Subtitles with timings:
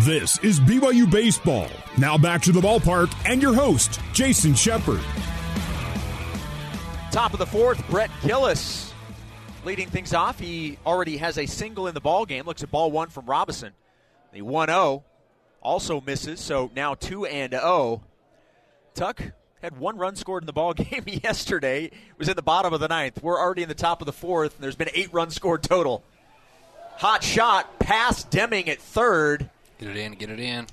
[0.00, 1.68] This is BYU Baseball.
[1.96, 5.00] Now back to the ballpark and your host, Jason Shepard.
[7.10, 8.92] Top of the fourth, Brett Gillis
[9.66, 10.38] leading things off.
[10.38, 12.46] He already has a single in the ball game.
[12.46, 13.72] Looks at ball one from Robinson.
[14.32, 15.02] The 1 0
[15.60, 18.02] also misses, so now 2 and 0.
[18.94, 19.22] Tuck
[19.62, 21.86] had one run scored in the ball game yesterday.
[21.86, 23.22] It was in the bottom of the ninth.
[23.22, 26.04] We're already in the top of the fourth, and there's been eight runs scored total.
[26.98, 29.50] Hot shot past Deming at third.
[29.78, 30.66] Get it in, get it in.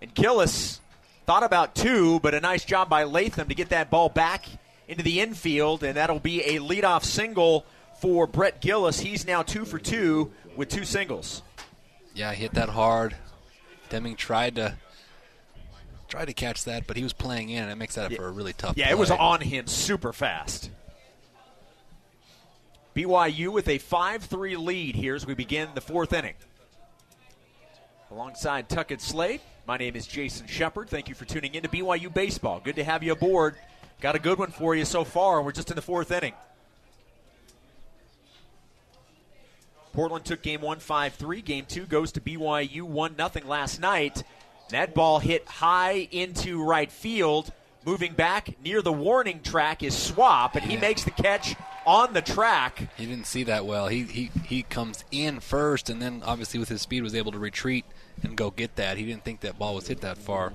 [0.00, 0.80] And Gillis
[1.26, 4.44] thought about two, but a nice job by Latham to get that ball back
[4.88, 7.64] into the infield, and that'll be a leadoff single
[8.00, 9.00] for Brett Gillis.
[9.00, 11.42] He's now two for two with two singles.
[12.14, 13.16] Yeah, hit that hard.
[13.88, 14.74] Deming tried to
[16.08, 18.18] tried to catch that, but he was playing in, and it makes that yeah.
[18.18, 18.76] for a really tough.
[18.76, 18.92] Yeah, play.
[18.92, 20.70] it was on him super fast.
[22.94, 26.34] BYU with a 5 3 lead here as we begin the fourth inning.
[28.12, 30.90] Alongside Tuckett Slade, my name is Jason Shepard.
[30.90, 32.60] Thank you for tuning in to BYU Baseball.
[32.62, 33.54] Good to have you aboard.
[34.02, 35.40] Got a good one for you so far.
[35.40, 36.34] We're just in the fourth inning.
[39.94, 41.40] Portland took game one 5 3.
[41.40, 44.22] Game two goes to BYU 1 0 last night.
[44.68, 47.50] That ball hit high into right field.
[47.86, 52.22] Moving back near the warning track is Swap, and he makes the catch on the
[52.22, 52.90] track.
[52.96, 53.88] He didn't see that well.
[53.88, 57.38] He, he he comes in first, and then obviously with his speed was able to
[57.38, 57.84] retreat
[58.22, 58.96] and go get that.
[58.96, 60.52] He didn't think that ball was hit that far.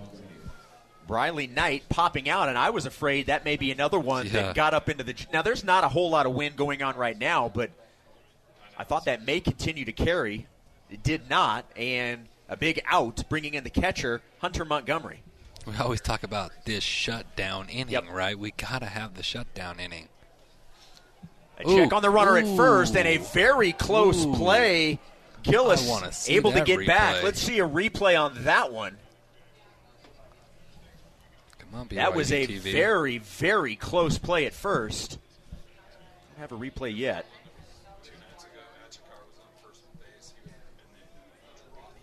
[1.08, 4.32] Briley Knight popping out, and I was afraid that may be another one Yeah.
[4.34, 5.16] that got up into the.
[5.32, 7.72] Now, there's not a whole lot of wind going on right now, but
[8.78, 10.48] I thought that may continue to carry.
[10.90, 15.22] It did not, and a big out, bringing in the catcher, Hunter Montgomery.
[15.66, 18.06] We always talk about this shutdown inning, Yep.
[18.12, 18.38] right?
[18.40, 20.08] We gotta have the shutdown inning.
[21.60, 24.34] A check on the runner at first, and a very close Ooh.
[24.36, 25.00] play.
[25.48, 27.24] Gillis able to get back.
[27.24, 28.98] Let's see a replay on that one.
[31.60, 32.72] Come on, That was a TV.
[32.72, 35.20] very, very close play at first.
[36.38, 37.26] Don't have a replay yet.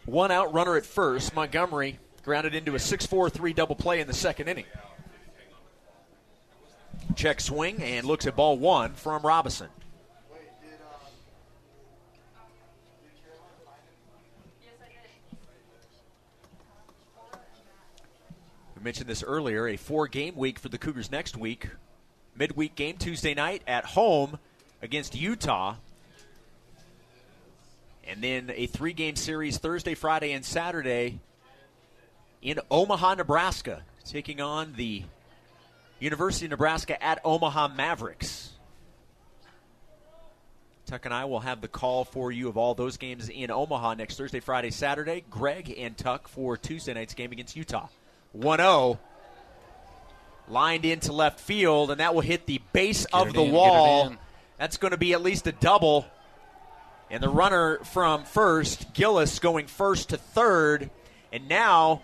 [0.06, 1.34] One out runner at first.
[1.34, 4.66] Montgomery grounded into a 6 4 3 double play in the second inning.
[7.16, 9.68] Check swing and looks at ball one from Robinson.
[18.84, 21.68] Mentioned this earlier a four game week for the Cougars next week.
[22.36, 24.38] Midweek game Tuesday night at home
[24.82, 25.76] against Utah.
[28.06, 31.18] And then a three game series Thursday, Friday, and Saturday
[32.42, 35.04] in Omaha, Nebraska, taking on the
[35.98, 38.50] University of Nebraska at Omaha Mavericks.
[40.84, 43.94] Tuck and I will have the call for you of all those games in Omaha
[43.94, 45.24] next Thursday, Friday, Saturday.
[45.30, 47.88] Greg and Tuck for Tuesday night's game against Utah.
[48.34, 48.98] 1 0.
[50.46, 54.12] Lined into left field, and that will hit the base Get of the in, wall.
[54.58, 56.06] That's going to be at least a double.
[57.10, 60.90] And the runner from first, Gillis, going first to third.
[61.32, 62.02] And now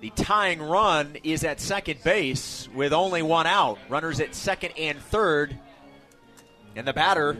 [0.00, 3.78] the tying run is at second base with only one out.
[3.88, 5.58] Runners at second and third.
[6.76, 7.36] And the batter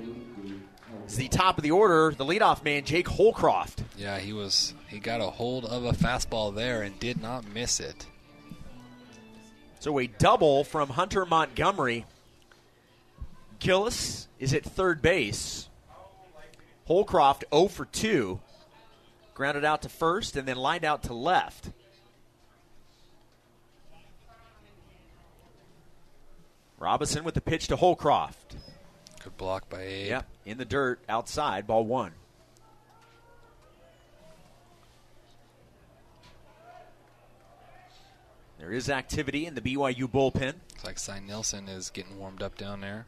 [1.06, 3.82] is the top of the order, the leadoff man, Jake Holcroft.
[3.96, 4.74] Yeah, he was.
[4.88, 8.06] He got a hold of a fastball there and did not miss it.
[9.80, 12.04] So a double from Hunter Montgomery.
[13.60, 15.70] Gillis is at third base.
[16.84, 18.38] Holcroft 0 for 2.
[19.32, 21.70] Grounded out to first and then lined out to left.
[26.78, 28.56] Robinson with the pitch to Holcroft.
[29.24, 30.08] Good block by Abe.
[30.08, 32.12] Yep, in the dirt outside, ball one.
[38.60, 40.52] There is activity in the BYU bullpen.
[40.70, 43.06] Looks like Cy Nielsen is getting warmed up down there.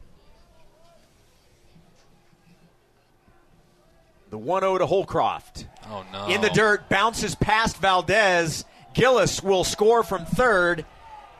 [4.30, 5.66] The 1 0 to Holcroft.
[5.90, 6.28] Oh no!
[6.28, 8.64] In the dirt, bounces past Valdez.
[8.94, 10.86] Gillis will score from third,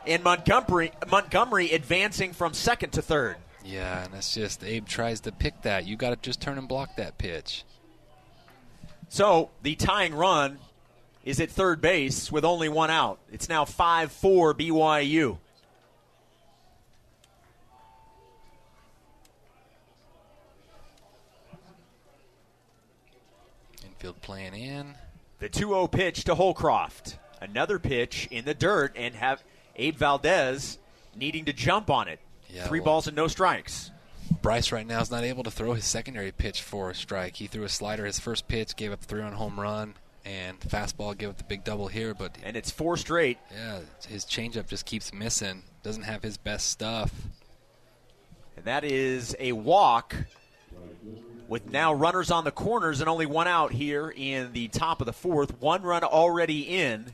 [0.05, 3.37] and Montgomery, Montgomery advancing from second to third.
[3.65, 5.87] Yeah, and it's just Abe tries to pick that.
[5.87, 7.63] You got to just turn and block that pitch.
[9.09, 10.59] So the tying run
[11.23, 13.19] is at third base with only one out.
[13.31, 15.37] It's now 5 4 BYU.
[23.85, 24.95] Infield playing in.
[25.39, 27.17] The 2 0 pitch to Holcroft.
[27.41, 29.43] Another pitch in the dirt, and have
[29.75, 30.77] Abe Valdez
[31.15, 32.19] needing to jump on it.
[32.49, 33.91] Yeah, Three well- balls and no strikes.
[34.41, 37.35] Bryce right now is not able to throw his secondary pitch for a strike.
[37.37, 39.95] He threw a slider his first pitch, gave up three on home run.
[40.25, 43.37] And fastball give up the big double here, but and it's four straight.
[43.51, 45.63] Yeah, his changeup just keeps missing.
[45.83, 47.11] Doesn't have his best stuff.
[48.55, 50.15] And that is a walk
[51.47, 55.05] with now runners on the corners and only one out here in the top of
[55.05, 55.59] the fourth.
[55.61, 57.13] One run already in.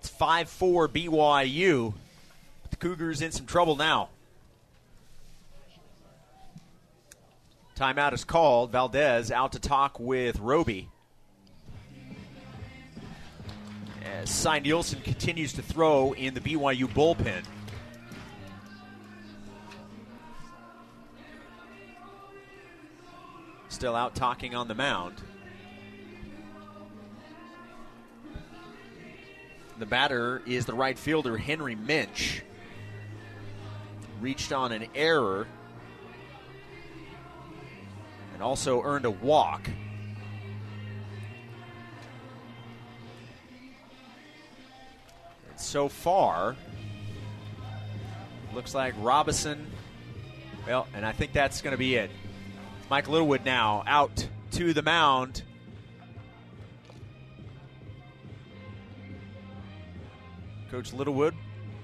[0.00, 1.94] It's 5 4 BYU.
[2.70, 4.08] The Cougars in some trouble now.
[7.76, 8.72] Timeout is called.
[8.72, 10.88] Valdez out to talk with Roby.
[14.14, 17.44] As Cy Nielsen continues to throw in the BYU bullpen.
[23.68, 25.16] Still out talking on the mound.
[29.78, 32.40] The batter is the right fielder, Henry Minch.
[34.20, 35.46] Reached on an error
[38.32, 39.68] and also earned a walk.
[45.68, 46.56] So far,
[48.54, 49.70] looks like Robison.
[50.66, 52.10] Well, and I think that's going to be it.
[52.88, 55.42] Mike Littlewood now out to the mound.
[60.70, 61.34] Coach Littlewood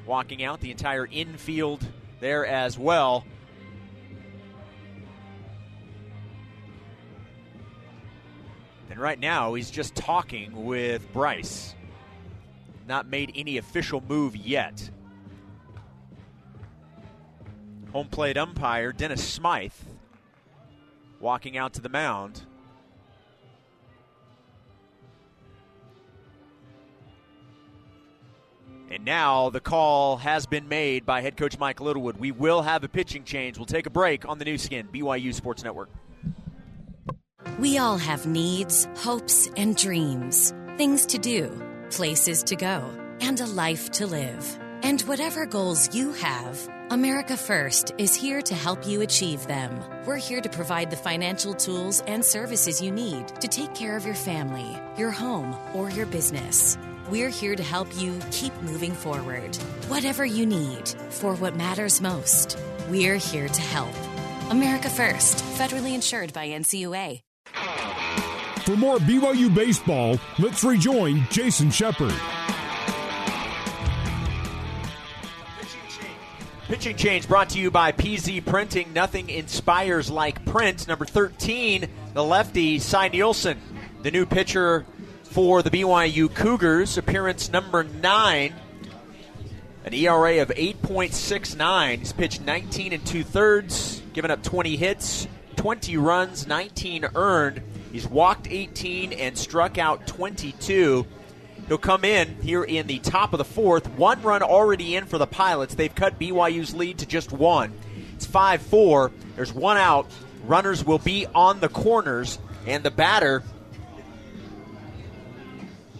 [0.06, 1.86] walking out the entire infield
[2.20, 3.25] there as well.
[8.88, 11.75] And right now, he's just talking with Bryce.
[12.86, 14.90] Not made any official move yet.
[17.92, 19.72] Home plate umpire Dennis Smythe
[21.20, 22.42] walking out to the mound.
[28.90, 32.16] And now the call has been made by head coach Mike Littlewood.
[32.16, 33.58] We will have a pitching change.
[33.58, 35.88] We'll take a break on the Nu Skin, BYU Sports Network.
[37.58, 40.52] We all have needs, hopes, and dreams.
[40.76, 41.50] Things to do,
[41.94, 44.58] places to go, and a life to live.
[44.82, 49.81] And whatever goals you have, America First is here to help you achieve them.
[50.05, 54.05] We're here to provide the financial tools and services you need to take care of
[54.05, 56.76] your family, your home, or your business.
[57.08, 59.55] We're here to help you keep moving forward.
[59.88, 62.58] Whatever you need for what matters most,
[62.91, 63.94] we're here to help.
[64.50, 67.20] America First, federally insured by NCUA.
[68.64, 72.14] For more BYU baseball, let's rejoin Jason Shepard.
[76.66, 78.94] Pitching change brought to you by PZ Printing.
[78.94, 80.88] Nothing inspires like print.
[80.88, 83.61] Number 13, the lefty, Cy Nielsen,
[84.02, 84.87] the new pitcher
[85.25, 86.96] for the BYU Cougars.
[86.96, 88.55] Appearance number 9,
[89.84, 91.99] an ERA of 8.69.
[91.99, 97.62] He's pitched 19 and two thirds, given up 20 hits, 20 runs, 19 earned.
[97.94, 101.06] He's walked 18 and struck out 22.
[101.69, 103.88] He'll come in here in the top of the fourth.
[103.91, 105.76] One run already in for the Pilots.
[105.76, 107.73] They've cut BYU's lead to just one.
[108.17, 109.12] It's 5 4.
[109.37, 110.11] There's one out.
[110.43, 113.44] Runners will be on the corners, and the batter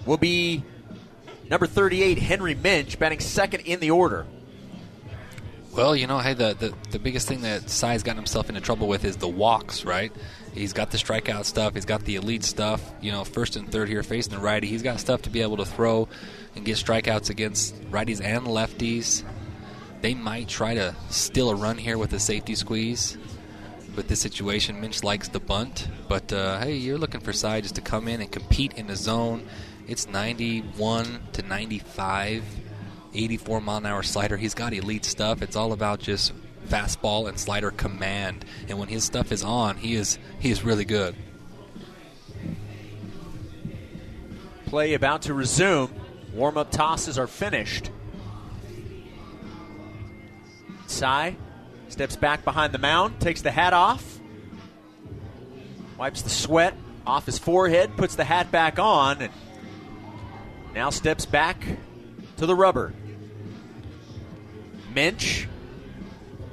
[0.05, 0.65] will be
[1.49, 4.27] number 38, Henry Minch, batting second in the order.
[5.77, 8.87] Well, you know, hey, the, the, the biggest thing that Cy's gotten himself into trouble
[8.87, 10.13] with is the walks, right?
[10.53, 11.75] He's got the strikeout stuff.
[11.75, 12.93] He's got the elite stuff.
[13.01, 14.69] You know, first and third here facing the righty.
[14.69, 16.09] He's got stuff to be able to throw
[16.55, 19.25] and get strikeouts against righties and lefties.
[20.01, 23.19] They might try to steal a run here with a safety squeeze.
[23.97, 27.75] With this situation, Minch likes the bunt, but uh, hey, you're looking for Cy just
[27.77, 29.45] to come in and compete in the zone.
[29.89, 32.45] It's 91 to 95,
[33.15, 34.37] 84 mile an hour slider.
[34.37, 35.43] He's got elite stuff.
[35.43, 36.33] It's all about just
[36.69, 38.45] fastball and slider command.
[38.69, 41.15] And when his stuff is on, he is he is really good.
[44.67, 45.93] Play about to resume.
[46.33, 47.91] Warm up tosses are finished.
[50.87, 51.37] Cy
[51.89, 54.19] steps back behind the mound, takes the hat off,
[55.97, 56.75] wipes the sweat
[57.07, 59.33] off his forehead, puts the hat back on, and
[60.75, 61.65] now steps back
[62.37, 62.93] to the rubber.
[64.95, 65.49] Minch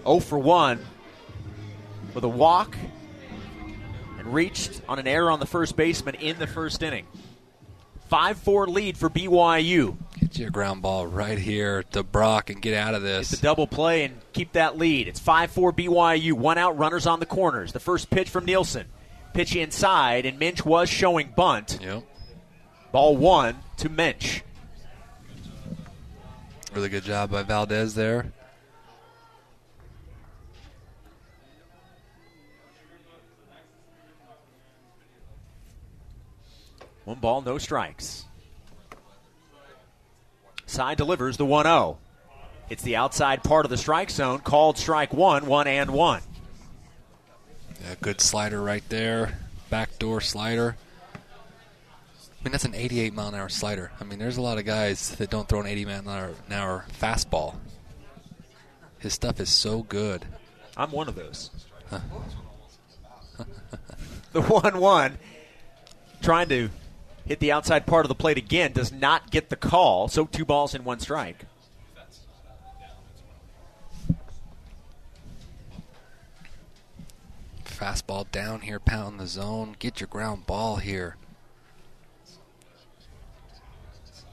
[0.04, 0.80] 0 for 1
[2.14, 2.76] with a walk
[4.18, 7.06] and reached on an error on the first baseman in the first inning.
[8.10, 9.98] 5 4 lead for BYU.
[10.20, 13.32] Get your ground ball right here to Brock and get out of this.
[13.32, 15.08] Get the double play and keep that lead.
[15.08, 16.34] It's 5 4 BYU.
[16.34, 17.72] One out, runners on the corners.
[17.72, 18.88] The first pitch from Nielsen.
[19.34, 21.80] Pitch inside, and Minch was showing bunt.
[21.82, 22.04] Yep.
[22.92, 24.42] Ball one to Minch.
[26.74, 28.32] Really good job by Valdez there.
[37.04, 38.26] One ball, no strikes.
[40.66, 41.98] Cy delivers the 1 0.
[42.70, 46.22] It's the outside part of the strike zone, called strike one, one and one.
[47.84, 49.38] Yeah, good slider right there.
[49.70, 50.78] Backdoor slider.
[52.42, 53.92] I mean, that's an 88 mile an hour slider.
[54.00, 56.86] I mean, there's a lot of guys that don't throw an 80 mile an hour
[57.00, 57.58] fastball.
[58.98, 60.26] His stuff is so good.
[60.76, 61.52] I'm one of those.
[64.32, 65.18] the 1 1,
[66.24, 66.70] trying to
[67.28, 70.08] hit the outside part of the plate again, does not get the call.
[70.08, 71.46] So two balls in one strike.
[77.66, 79.76] Fastball down here, pound the zone.
[79.78, 81.18] Get your ground ball here.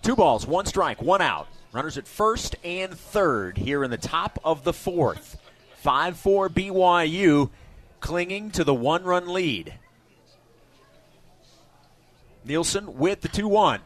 [0.03, 1.49] Two balls, one strike, one out.
[1.73, 5.39] Runners at first and third here in the top of the fourth.
[5.77, 7.51] 5 4 BYU
[8.01, 9.75] clinging to the one run lead.
[12.45, 13.81] Nielsen with the 2 1.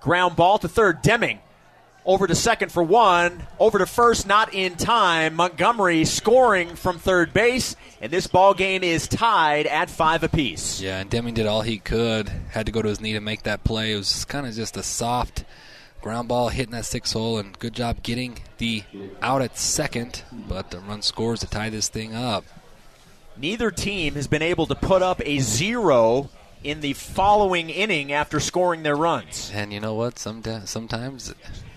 [0.00, 1.02] Ground ball to third.
[1.02, 1.40] Deming
[2.04, 3.46] over to second for one.
[3.58, 5.34] Over to first, not in time.
[5.34, 10.80] Montgomery scoring from third base, and this ball game is tied at five apiece.
[10.80, 12.28] Yeah, and Deming did all he could.
[12.50, 13.92] Had to go to his knee to make that play.
[13.92, 15.44] It was kind of just a soft
[16.00, 18.84] ground ball hitting that six hole, and good job getting the
[19.22, 20.22] out at second.
[20.32, 22.44] But the run scores to tie this thing up.
[23.36, 26.28] Neither team has been able to put up a zero
[26.62, 29.50] in the following inning after scoring their runs.
[29.52, 30.18] And you know what?
[30.18, 31.34] Some sometimes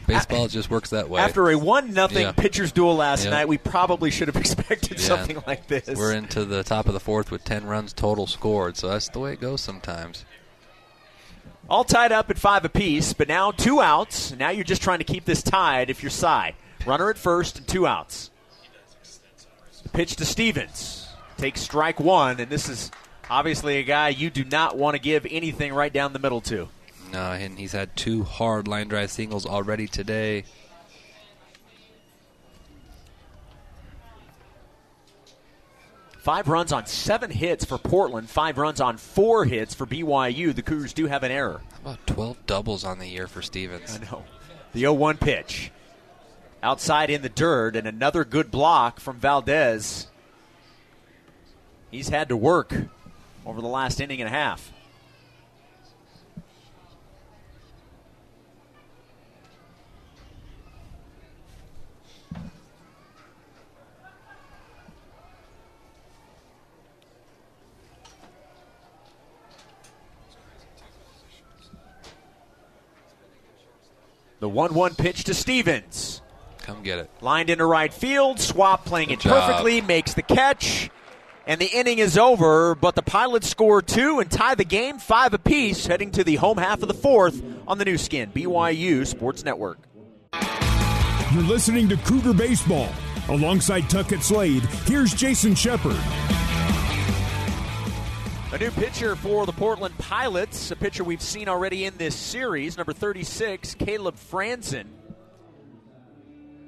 [0.08, 1.22] baseball just works that way.
[1.22, 2.32] After a one nothing yeah.
[2.32, 3.32] pitchers duel last yeah.
[3.32, 5.06] night, we probably should have expected yeah.
[5.06, 5.88] something like this.
[5.88, 9.20] We're into the top of the fourth with ten runs total scored, so that's the
[9.20, 10.26] way it goes sometimes.
[11.70, 14.32] All tied up at five apiece, but now two outs.
[14.32, 16.56] Now you're just trying to keep this tied if you're Cy.
[16.86, 18.32] Runner at first and two outs.
[19.92, 21.10] Pitch to Stevens.
[21.38, 22.90] Takes strike one, and this is
[23.30, 26.70] obviously a guy you do not want to give anything right down the middle to.
[27.12, 30.44] No, and he's had two hard line drive singles already today.
[36.20, 40.54] Five runs on seven hits for Portland, five runs on four hits for BYU.
[40.54, 41.62] The Cougars do have an error.
[41.72, 43.98] How about 12 doubles on the year for Stevens?
[43.98, 44.26] I know.
[44.74, 45.72] The 0 1 pitch.
[46.62, 50.08] Outside in the dirt, and another good block from Valdez.
[51.92, 52.74] He's had to work
[53.46, 54.74] over the last inning and a half.
[74.48, 76.22] The 1 1 pitch to Stevens.
[76.60, 77.10] Come get it.
[77.20, 78.40] Lined into right field.
[78.40, 79.46] Swap playing Good it job.
[79.46, 80.90] perfectly, makes the catch.
[81.46, 85.34] And the inning is over, but the Pilots score two and tie the game five
[85.34, 89.44] apiece, heading to the home half of the fourth on the Nu Skin, BYU Sports
[89.44, 89.80] Network.
[91.34, 92.88] You're listening to Cougar Baseball.
[93.28, 96.00] Alongside Tuckett Slade, here's Jason Shepard.
[98.58, 102.76] A new pitcher for the Portland Pilots, a pitcher we've seen already in this series,
[102.76, 104.88] number 36, Caleb Franzen.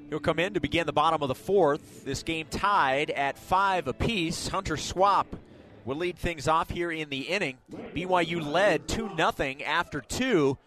[0.08, 2.04] He'll come in to begin the bottom of the fourth.
[2.04, 4.46] This game tied at five apiece.
[4.46, 5.34] Hunter Swap
[5.84, 7.58] will lead things off here in the inning.
[7.72, 10.58] BYU led 2 0 after two.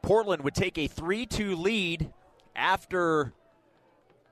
[0.00, 2.10] Portland would take a 3 2 lead
[2.56, 3.34] after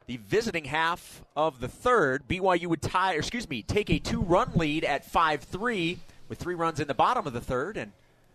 [0.08, 2.26] the visiting half of the third.
[2.26, 5.98] BYU would tie, or excuse me, take a two run lead at 5 3
[6.28, 7.76] with three runs in the bottom of the third.
[7.76, 7.92] And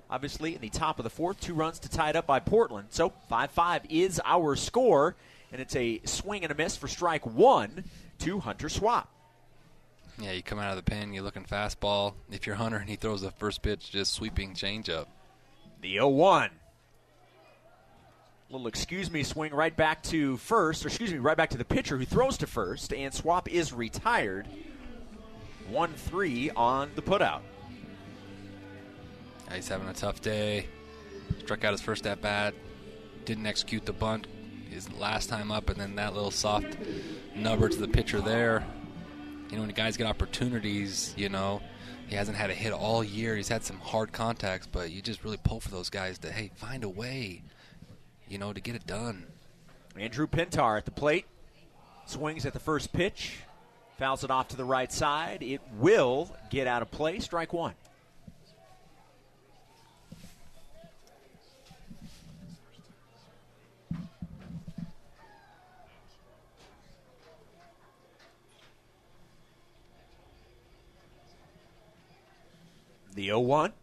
[0.10, 2.90] obviously in the top of the fourth, two runs to tie it up by Portland.
[2.92, 5.16] So 5 5 is our score.
[5.52, 7.84] And it's a swing and a miss for strike one
[8.20, 9.10] to Hunter Swap.
[10.20, 12.14] Yeah, you come out of the pen, you're looking fastball.
[12.32, 15.08] If you're Hunter and he throws the first pitch, just sweeping changeup.
[15.82, 16.50] The 0 1
[18.54, 21.66] little excuse me swing right back to first, or excuse me, right back to the
[21.66, 24.48] pitcher who throws to first, and Swap is retired.
[25.70, 27.42] 1 3 on the putout.
[29.48, 30.68] Yeah, he's having a tough day.
[31.40, 32.54] Struck out his first at bat.
[33.26, 34.28] Didn't execute the bunt
[34.70, 36.78] his last time up, and then that little soft
[37.36, 38.66] nubber to the pitcher there.
[39.50, 41.62] You know, when guys get opportunities, you know,
[42.08, 43.36] he hasn't had a hit all year.
[43.36, 46.52] He's had some hard contacts, but you just really pull for those guys to, hey,
[46.56, 47.44] find a way
[48.34, 49.28] you know, to get it done.
[49.96, 51.28] Andrew Pintar at the plate.
[52.08, 53.38] Swings at the first pitch.
[54.00, 55.44] Fouls it off to the right side.
[55.44, 57.20] It will get out of play.
[57.20, 57.76] Strike one.
[73.14, 73.74] The 0 1.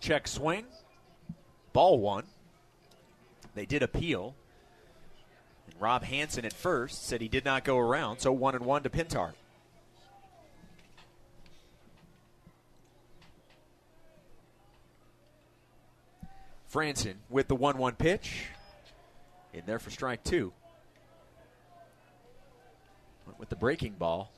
[0.00, 0.64] Check swing.
[1.72, 2.24] ball one.
[3.56, 4.36] They did appeal.
[5.66, 8.84] And Rob Hanson at first said he did not go around, so one and one
[8.84, 9.32] to Pintar.
[16.72, 18.44] Franson with the 1 1 pitch.
[19.54, 20.52] In there for strike two.
[23.24, 24.30] Went with the breaking ball.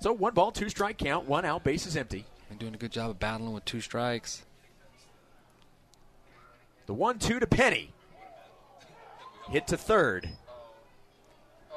[0.00, 2.24] So one ball, two strike count, one out, base is empty.
[2.48, 4.44] And doing a good job of battling with two strikes.
[6.88, 7.90] The 1 2 to Penny.
[9.50, 10.30] Hit to third.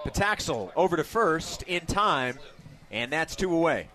[0.06, 2.40] Pataxel over to first in time,
[2.90, 3.90] and that's two away.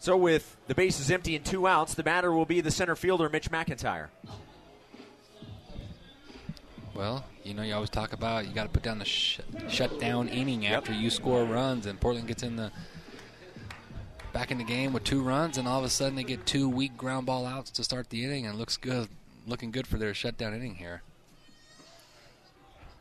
[0.00, 3.30] So, with the bases empty and two outs, the batter will be the center fielder,
[3.30, 4.08] Mitch McIntyre.
[6.94, 9.40] Well, you know, you always talk about you got to put down the sh-
[9.70, 12.70] shutdown inning after you score runs, and Portland gets in the
[14.36, 16.68] back in the game with two runs, and all of a sudden they get two
[16.68, 19.08] weak ground ball outs to start the inning, and looks good,
[19.46, 21.00] looking good for their shutdown inning here.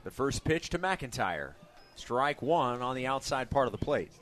[0.06, 1.52] The first pitch to McIntyre,
[1.98, 4.14] strike one on the outside part of the plate.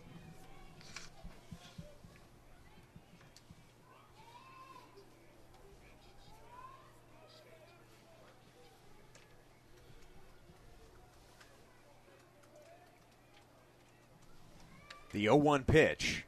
[15.11, 16.25] The 0 1 pitch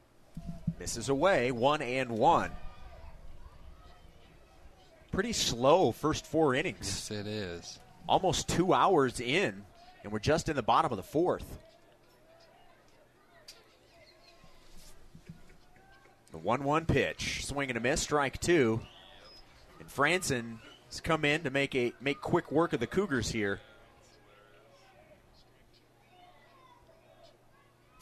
[0.80, 2.52] misses away, 1 and 1.
[5.12, 7.10] Pretty slow first four innings.
[7.10, 7.80] Yes, it is.
[8.08, 9.64] Almost two hours in,
[10.04, 11.46] and we're just in the bottom of the fourth.
[16.32, 18.82] The 1 1 pitch, swing and a miss, strike two.
[19.80, 20.58] And Franson
[20.90, 23.62] has come in to make a make quick work of the Cougars here.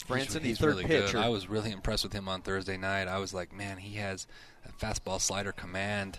[0.08, 1.12] Franson, the he's third really pitcher.
[1.12, 1.22] good.
[1.22, 3.08] I was really impressed with him on Thursday night.
[3.08, 4.26] I was like, man, he has
[4.66, 6.18] a fastball slider command.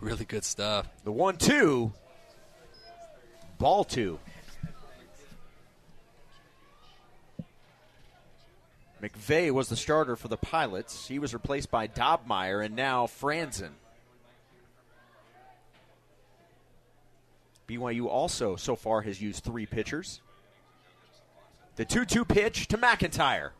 [0.00, 0.88] Really good stuff.
[1.04, 1.92] The one two.
[3.58, 4.18] Ball two.
[9.02, 11.08] McVeigh was the starter for the Pilots.
[11.08, 13.72] He was replaced by Dobmeyer and now Franzen.
[17.68, 20.20] BYU also so far has used three pitchers.
[21.76, 23.50] The 2 2 pitch to McIntyre.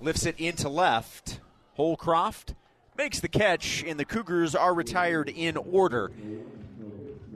[0.00, 1.40] Lifts it into left.
[1.74, 2.54] Holcroft
[2.96, 6.12] makes the catch, and the Cougars are retired in order.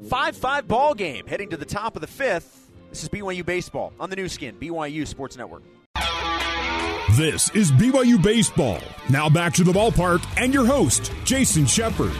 [0.09, 2.71] 5 5 ball game heading to the top of the fifth.
[2.91, 5.63] This is BYU Baseball on the Nu Skin, BYU Sports Network.
[7.13, 8.79] This is BYU Baseball.
[9.09, 12.13] Now back to the ballpark and your host, Jason Shepard.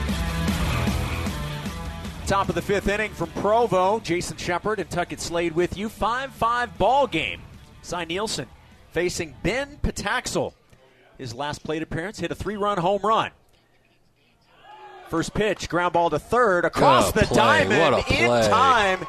[2.31, 3.99] Top of the fifth inning from Provo.
[3.99, 5.89] Jason Shepard and Tuckett Slade with you.
[5.89, 7.43] 5 5 ball game.
[7.83, 8.47] Cy Nielsen
[8.93, 10.53] facing Ben Pataxel.
[11.19, 13.33] His last plate appearance hit a three run home run.
[15.09, 19.05] First pitch, ground ball to third, across the diamond in time.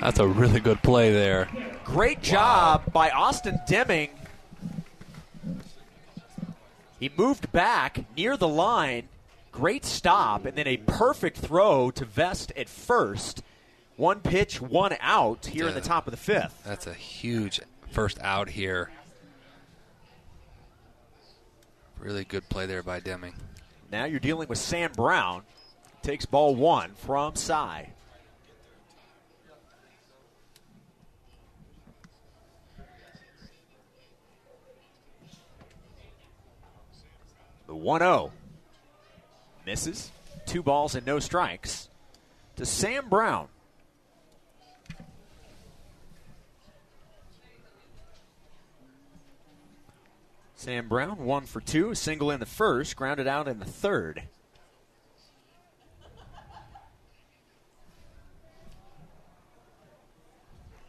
[0.00, 1.48] That's a really good play there.
[1.84, 4.10] Great job by Austin Deming.
[7.00, 9.08] He moved back near the line.
[9.54, 13.40] Great stop, and then a perfect throw to Vest at first.
[13.94, 16.60] One pitch, one out here in the top of the fifth.
[16.64, 17.60] That's a huge
[17.92, 18.90] first out here.
[22.00, 23.34] Really good play there by Deming.
[23.92, 25.44] Now you're dealing with Sam Brown.
[26.02, 27.90] Takes ball one from Cy.
[37.68, 38.32] The 1 0.
[39.66, 40.10] Misses.
[40.46, 41.88] Two balls and no strikes
[42.56, 43.48] to Sam Brown.
[50.56, 54.22] Sam Brown, one for two, single in the first, grounded out in the third.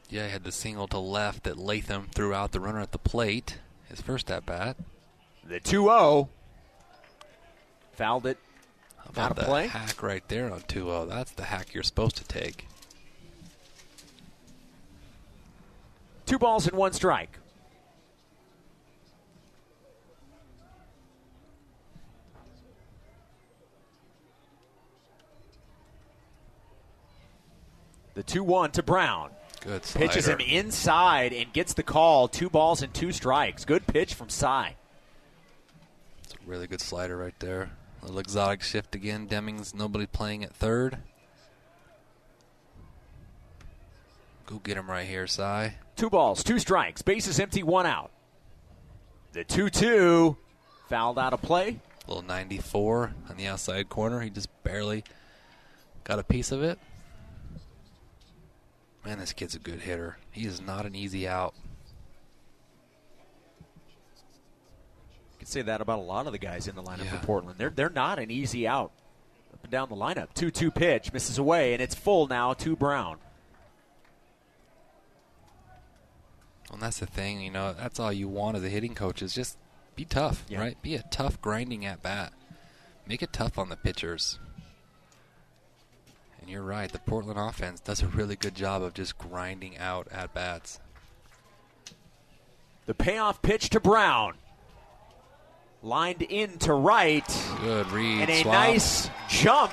[0.09, 2.97] Yeah, he had the single to left that Latham threw out the runner at the
[2.97, 3.57] plate.
[3.89, 4.77] His first at bat.
[5.43, 6.29] The 2 0.
[7.93, 8.37] Fouled it.
[9.05, 9.67] How about of the play?
[9.67, 11.07] hack right there on 2-0?
[11.09, 12.67] That's the hack you're supposed to take.
[16.25, 17.37] Two balls and one strike.
[28.15, 29.29] The 2 1 to Brown.
[29.61, 30.07] Good slider.
[30.07, 32.27] Pitches him inside and gets the call.
[32.27, 33.65] Two balls and two strikes.
[33.65, 34.75] Good pitch from Cy.
[36.23, 37.71] It's a really good slider right there.
[38.05, 39.25] Little exotic shift again.
[39.25, 40.99] Deming's nobody playing at third.
[44.45, 45.77] Go get him right here, Cy.
[45.95, 47.01] Two balls, two strikes.
[47.01, 48.11] Bases empty, one out.
[49.31, 50.37] The 2 2
[50.87, 51.79] fouled out of play.
[52.07, 54.19] Little 94 on the outside corner.
[54.19, 55.03] He just barely
[56.03, 56.77] got a piece of it.
[59.03, 60.19] Man, this kid's a good hitter.
[60.29, 61.55] He is not an easy out.
[65.47, 67.19] Say that about a lot of the guys in the lineup Yeah.
[67.19, 67.57] for Portland.
[67.59, 68.91] They're they're not an easy out
[69.53, 70.33] up and down the lineup.
[70.33, 73.17] Two two pitch misses away, and it's full now to Brown.
[76.71, 79.33] And that's the thing, you know, that's all you want as a hitting coach is
[79.33, 79.57] just
[79.95, 80.59] be tough, Yeah.
[80.59, 80.81] right?
[80.81, 82.33] Be a tough grinding at bat.
[83.05, 84.39] Make it tough on the pitchers.
[86.41, 90.07] And you're right, the Portland offense does a really good job of just grinding out
[90.11, 90.79] at bats.
[92.87, 94.35] The payoff pitch to Brown.
[95.83, 97.23] Lined in to right.
[97.61, 98.21] Good read.
[98.21, 98.53] and a swap.
[98.53, 99.71] nice jump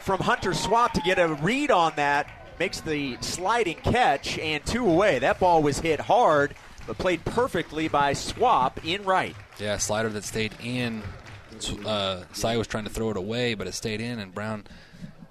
[0.00, 2.28] from Hunter Swap to get a read on that.
[2.60, 5.18] Makes the sliding catch and two away.
[5.18, 6.54] That ball was hit hard,
[6.86, 9.34] but played perfectly by Swap in right.
[9.58, 11.02] Yeah, slider that stayed in.
[11.84, 14.64] Uh, Cy was trying to throw it away, but it stayed in, and Brown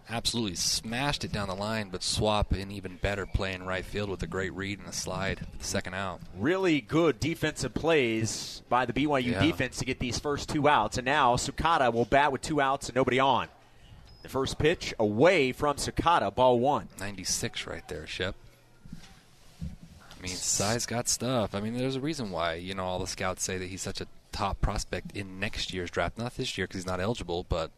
[0.09, 1.89] absolutely smashed it down the line.
[1.89, 4.93] But Swap in even better play in right field with a great read and a
[4.93, 6.19] slide for the second out.
[6.37, 9.41] Really good defensive plays by the BYU Yeah.
[9.41, 10.97] defense to get these first two outs.
[10.97, 13.47] And now Sukata will bat with two outs and nobody on.
[14.23, 16.89] The first pitch away from Sukata, ball one.
[16.99, 18.35] 96 right there, Shep.
[19.63, 21.55] I mean, Cy's got stuff.
[21.55, 23.99] I mean, there's a reason why, you know, all the scouts say that he's such
[24.01, 26.19] a top prospect in next year's draft.
[26.19, 27.71] Not this year because he's not eligible, but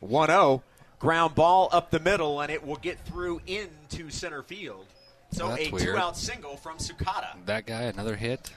[0.00, 0.64] 1 0.
[0.98, 4.86] Ground ball up the middle, and it will get through into center field.
[5.32, 5.84] So That's a weird.
[5.86, 7.34] two out single from Sukata.
[7.46, 8.52] that guy, another hit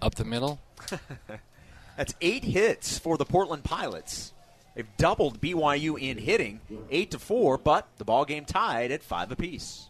[0.00, 0.60] up the middle.
[1.96, 4.32] That's eight hits for the Portland Pilots.
[4.74, 9.30] They've doubled BYU in hitting, eight to four, but the ball game tied at five
[9.30, 9.88] apiece.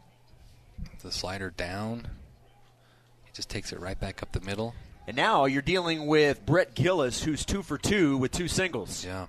[1.02, 2.08] The slider down.
[3.24, 4.74] He just takes it right back up the middle.
[5.06, 9.04] And now you're dealing with Brett Gillis, who's two for two with two singles.
[9.04, 9.26] Yeah.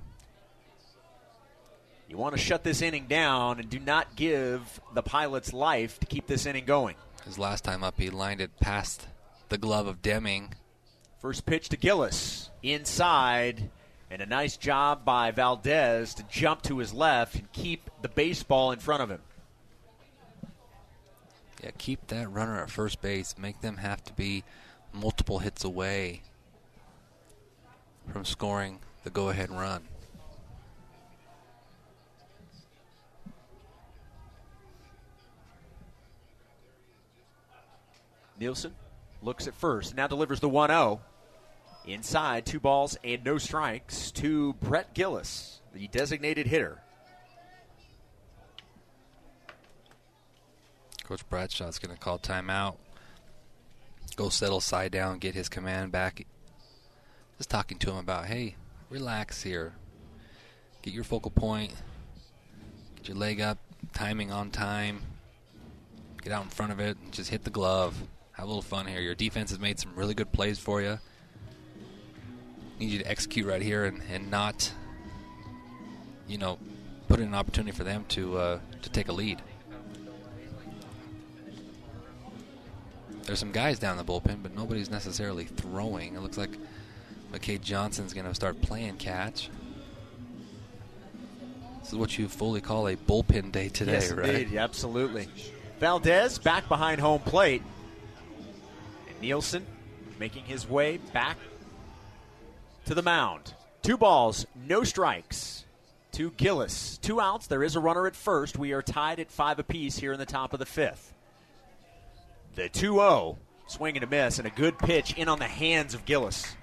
[2.14, 6.06] You want to shut this inning down and do not give the Pilots life to
[6.06, 6.96] keep this inning going.
[7.26, 9.08] His last time up, he lined it past
[9.50, 10.54] the glove of Deming.
[11.18, 13.72] First pitch to Gillis, inside,
[14.12, 18.72] and a nice job by Valdez to jump to his left and keep the baseball
[18.72, 19.22] in front of him.
[21.64, 23.34] Yeah, keep that runner at first base.
[23.40, 24.44] Make them have to be
[24.94, 26.22] multiple hits away
[28.08, 29.88] from scoring the go ahead run.
[38.44, 38.76] Nielsen
[39.22, 41.00] looks at first, now delivers the 1 0.
[41.86, 46.82] Inside, two balls and no strikes to Brett Gillis, the designated hitter.
[51.06, 52.76] Coach Bradshaw's going to call timeout.
[54.18, 56.26] Go settle Cy down, get his command back.
[57.38, 58.58] Just talking to him about, hey,
[58.90, 59.74] relax here.
[60.82, 61.74] Get your focal point.
[62.98, 63.58] Get your leg up,
[63.94, 65.02] timing on time.
[66.22, 67.96] Get out in front of it just hit the glove.
[68.34, 69.00] Have a little fun here.
[69.00, 71.00] Your defense has made some really good plays for you.
[72.80, 74.72] Need you to execute right here and, and not,
[76.28, 76.58] you know,
[77.08, 79.42] put in an opportunity for them to uh, to take a lead.
[83.24, 86.16] There's some guys down the bullpen, but nobody's necessarily throwing.
[86.16, 86.58] It looks like
[87.32, 89.50] McKay Johnson's going to start playing catch.
[91.80, 94.30] This is what you fully call a bullpen day today, yes, right?
[94.30, 95.28] indeed, absolutely.
[95.80, 97.62] Valdez back behind home plate.
[99.24, 99.66] Nielsen
[100.20, 101.38] making his way back
[102.86, 103.54] to the mound.
[103.82, 105.64] Two balls, no strikes
[106.12, 107.00] to Gillis.
[107.02, 107.48] Two outs.
[107.48, 108.58] There is a runner at first.
[108.58, 111.14] We are tied at five apiece here in the top of the fifth.
[112.56, 115.94] The 2 0, swing and a miss, and a good pitch in on the hands
[115.94, 116.56] of Gillis.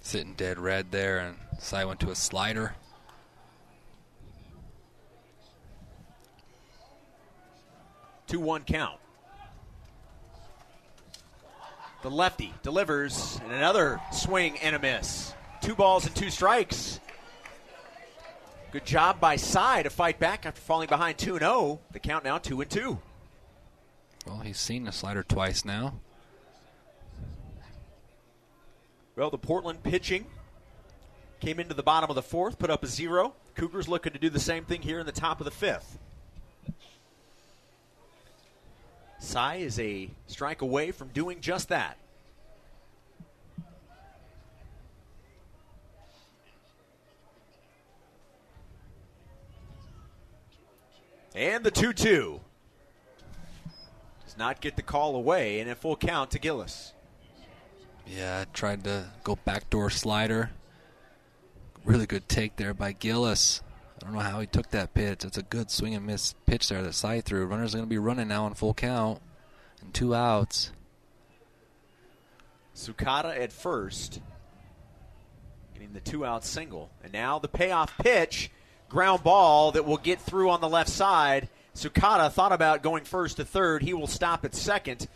[0.00, 2.74] Sitting dead red there, and Cy went to a slider.
[8.32, 8.98] Two one count.
[12.00, 15.34] The lefty delivers, and another swing and a miss.
[15.60, 16.98] Two balls and two strikes.
[18.70, 21.80] Good job by Cy to fight back after falling behind 2 0.
[21.92, 22.98] The count now 2 and 2.
[24.26, 26.00] Well, he's seen the slider twice now.
[29.14, 30.24] Well, the Portland pitching
[31.38, 33.34] came into the bottom of the fourth, put up a zero.
[33.56, 35.98] Cougars looking to do the same thing here in the top of the fifth.
[39.22, 41.96] Cy is a strike away from doing just that.
[51.34, 52.40] And the 2 2
[54.24, 56.92] does not get the call away, and a full count to Gillis.
[58.06, 60.50] Yeah, tried to go backdoor slider.
[61.84, 63.62] Really good take there by Gillis.
[64.02, 65.24] I don't know how he took that pitch.
[65.24, 67.46] It's a good swing and miss pitch there that Cy threw.
[67.46, 69.20] Runner's going to be running now on full count
[69.80, 70.72] and two outs.
[72.74, 74.20] Sukata at first,
[75.74, 76.90] getting the two out single.
[77.04, 78.50] And now the payoff pitch,
[78.88, 81.48] ground ball that will get through on the left side.
[81.76, 83.82] Sukata thought about going first to third.
[83.82, 85.06] He will stop at second.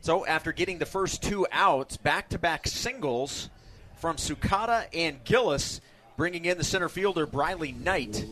[0.00, 3.50] So after getting the first two outs, back to back singles
[3.96, 5.80] from Sukata and Gillis,
[6.20, 8.26] bringing in the center fielder Briley Knight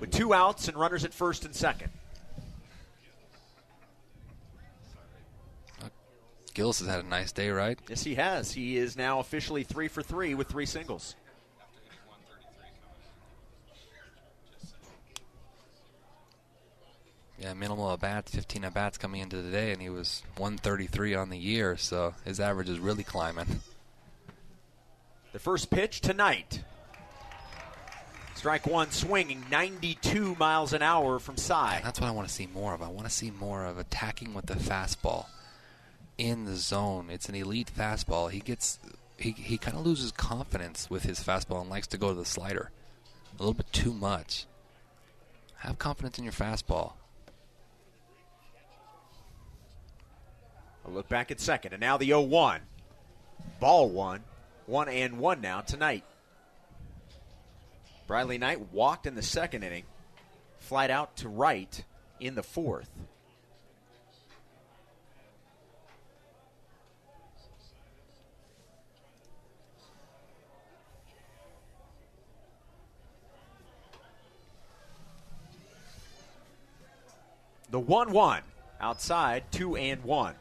[0.00, 1.88] with two outs and runners at first and second.
[6.52, 7.78] Gillis has had a nice day, right?
[7.88, 8.50] Yes, he has.
[8.50, 11.14] He is now officially three for three with three singles.
[17.38, 21.14] Yeah, minimal at bats, 15 at bats coming into the day, and he was 133
[21.14, 23.60] on the year, so his average is really climbing.
[25.32, 26.64] The first pitch tonight.
[28.38, 31.80] Strike one swinging 92 miles an hour from Cy.
[31.82, 32.80] That's what I want to see more of.
[32.80, 35.26] I want to see more of attacking with the fastball
[36.18, 37.08] in the zone.
[37.10, 38.30] It's an elite fastball.
[38.30, 38.78] He gets
[39.16, 42.24] he he kind of loses confidence with his fastball and likes to go to the
[42.24, 42.70] slider
[43.36, 44.46] a little bit too much.
[45.56, 46.92] Have confidence in your fastball.
[50.86, 52.60] A look back at second, and now the 0 1.
[53.58, 54.22] Ball one.
[54.66, 56.04] One and one now tonight.
[58.08, 59.84] Briley Knight walked in the second inning,
[60.56, 61.84] flight out to right
[62.18, 62.88] in the fourth.
[77.70, 78.42] The 1 1
[78.80, 80.34] outside, 2 and 1.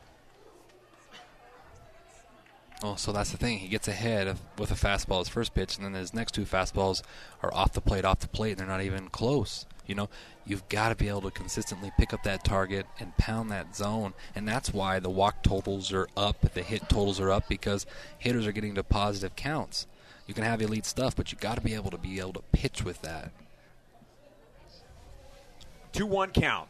[2.84, 3.58] Oh, so that's the thing.
[3.58, 6.44] He gets ahead of, with a fastball his first pitch, and then his next two
[6.44, 7.02] fastballs
[7.42, 9.66] are off the plate, off the plate, and they're not even close.
[9.88, 10.10] You know,
[10.46, 14.14] you've got to be able to consistently pick up that target and pound that zone,
[14.36, 17.88] and that's why the walk totals are up, the hit totals are up because
[18.20, 19.88] hitters are getting to positive counts.
[20.28, 22.44] You can have elite stuff, but you got to be able to be able to
[22.52, 23.32] pitch with that.
[25.94, 26.70] 2 1 count.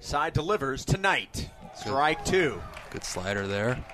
[0.00, 1.48] Cy delivers tonight.
[1.74, 2.60] Strike two.
[2.90, 3.84] Good slider there.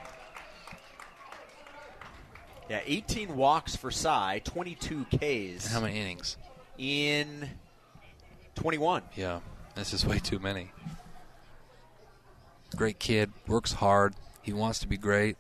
[2.70, 5.64] Yeah, 18 walks for Cy, 22 Ks.
[5.64, 6.37] And how many innings?
[6.78, 7.50] In
[8.54, 9.02] 21.
[9.16, 9.40] Yeah,
[9.74, 10.72] this is way too many.
[12.76, 14.14] Great kid, works hard.
[14.42, 15.37] He wants to be great.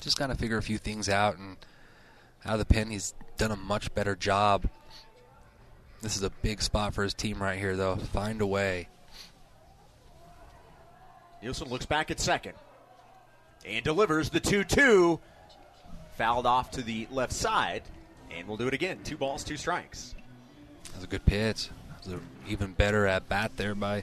[0.00, 1.56] Just got to figure a few things out, and
[2.44, 4.68] out of the pen, he's done a much better job.
[6.00, 7.96] This is a big spot for his team right here, though.
[7.96, 8.88] Find a way.
[11.42, 12.54] Nielsen looks back at second
[13.64, 15.20] and delivers the 2 2.
[16.16, 17.82] Fouled off to the left side,
[18.36, 18.98] and we'll do it again.
[19.04, 20.16] Two balls, two strikes.
[20.92, 21.68] That's a good pitch.
[21.88, 24.02] That was an even better at bat there by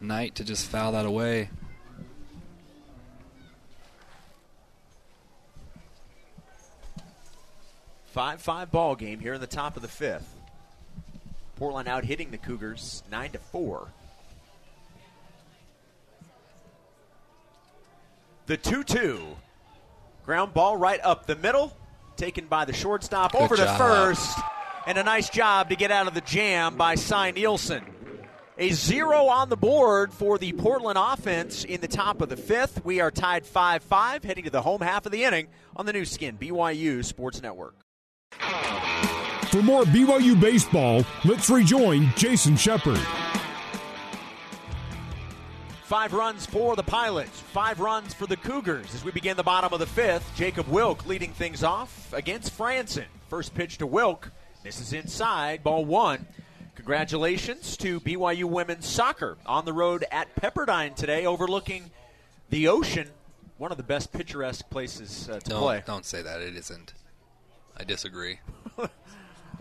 [0.00, 1.48] Knight to just foul that away.
[8.12, 10.34] Five five ball game here in the top of the fifth.
[11.56, 13.88] Portland out hitting the Cougars nine to four.
[18.46, 19.36] The 2 2.
[20.24, 21.76] Ground ball right up the middle.
[22.16, 24.38] Taken by the shortstop Good over to first.
[24.86, 27.84] And a nice job to get out of the jam by Cy Nielsen.
[28.56, 32.84] A zero on the board for the Portland offense in the top of the fifth.
[32.84, 35.92] We are tied 5 5, heading to the home half of the inning on the
[35.92, 37.74] Nu Skin, BYU Sports Network.
[39.50, 43.00] For more BYU baseball, let's rejoin Jason Shepard.
[45.86, 49.72] Five runs for the Pilots, five runs for the Cougars as we begin the bottom
[49.72, 50.28] of the fifth.
[50.34, 53.04] Jacob Wilk leading things off against Franson.
[53.28, 54.32] First pitch to Wilk.
[54.64, 56.26] This is inside, ball one.
[56.74, 61.90] Congratulations to BYU women's soccer on the road at Pepperdine today, overlooking
[62.50, 63.08] the ocean.
[63.58, 65.82] One of the best picturesque places uh, to No, play.
[65.86, 66.40] don't say that.
[66.40, 66.94] It isn't.
[67.76, 68.40] I disagree.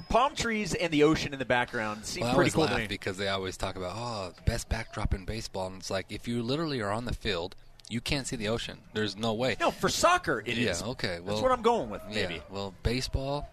[0.09, 2.87] Palm trees and the ocean in the background seem Well, pretty cool to me.
[2.87, 6.41] because they always talk about oh, best backdrop in baseball, and it's like if you
[6.43, 7.55] literally are on the field,
[7.89, 8.79] you can't see the ocean.
[8.93, 9.57] There's no way.
[9.59, 10.81] No, for soccer it is.
[10.81, 11.19] yeah, okay.
[11.19, 12.35] Well, That's what I'm going with, maybe.
[12.35, 13.49] Yeah, well, baseball,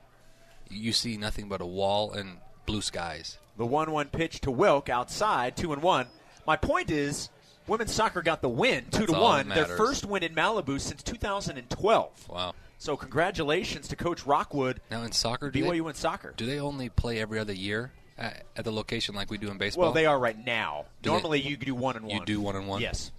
[0.71, 3.39] you see nothing but a wall and blue skies.
[3.59, 6.07] The 1 1 pitch to Wilk outside, 2 and 1.
[6.47, 7.29] My point is,
[7.67, 9.49] women's soccer got the win, 2 That's to all 1.
[9.49, 12.29] that Their first win in Malibu since 2012.
[12.29, 12.55] Wow.
[12.83, 16.35] So, congratulations to Coach Rockwood, Now in soccer, do BYU they, in soccer.
[16.37, 19.57] do they only play every other year at, at the location like we do in
[19.57, 19.85] baseball?
[19.85, 20.87] Well, they are right now.
[21.01, 22.17] Do they- Normally, you do one and one.
[22.19, 22.81] You do one and one?
[22.81, 23.13] Yes.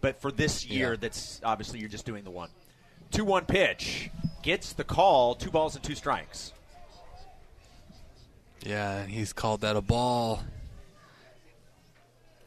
[0.00, 0.98] but for this year, Yeah.
[0.98, 2.50] that's obviously you're just doing the one.
[3.12, 4.10] 2 1 pitch.
[4.42, 6.52] Gets the call, two balls and two strikes.
[8.66, 10.42] Yeah, and he's called that a ball.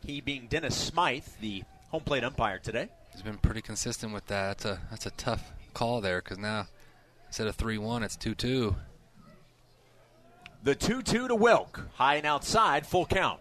[0.06, 2.89] He being Dennis Smythe, the home plate umpire today.
[3.13, 4.58] He's been pretty consistent with that.
[4.58, 6.68] That's a that's a tough call there because now
[7.28, 8.76] instead of three one, it's two two.
[10.63, 11.88] The 2 2 to Wilk.
[11.94, 13.40] High and outside, full count.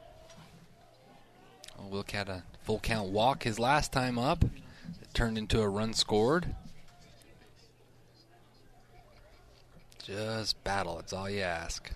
[1.76, 4.44] Well, Wilk had a full count walk his last time up.
[4.44, 6.54] It turned into a run scored.
[10.04, 10.96] Just battle.
[10.96, 11.90] That's all you ask.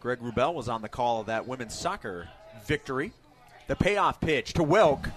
[0.00, 2.28] Greg Wrubell was on the call of that women's soccer
[2.66, 3.12] victory.
[3.68, 5.08] The payoff pitch to Wilk.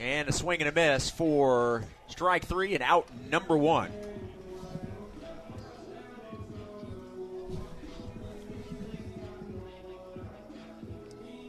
[0.00, 3.92] And a swing and a miss for strike three and out number one.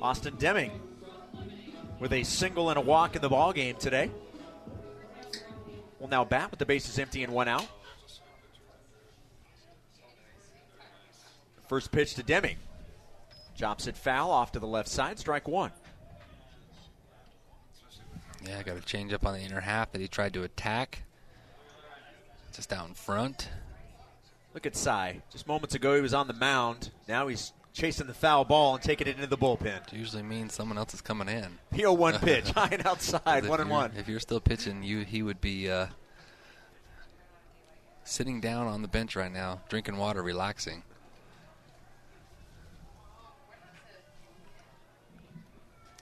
[0.01, 0.71] Austin Deming
[1.99, 4.11] with a single and a walk in the ball game today.
[5.99, 7.65] Will now bat with the bases empty and one out.
[11.69, 12.57] First pitch to Deming.
[13.55, 15.71] Chops it foul off to the left side, strike one.
[18.45, 21.03] Yeah, got a change up on the inner half that he tried to attack.
[22.53, 23.49] Just out in front.
[24.53, 25.21] Look at Cy.
[25.31, 26.89] Just moments ago he was on the mound.
[27.07, 29.87] Now he's chasing the foul ball and taking it into the bullpen.
[29.87, 31.59] It usually means someone else is coming in.
[31.73, 33.91] 0 1 pitch, high and outside, one and one.
[33.97, 35.87] If you're still pitching, you he would be uh,
[38.03, 40.83] sitting down on the bench right now, drinking water, relaxing.